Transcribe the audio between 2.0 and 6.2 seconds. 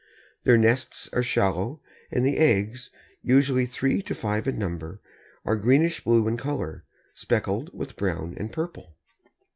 and the eggs, usually three to five in number, are greenish